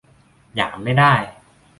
[0.55, 1.13] หยามไม่ได้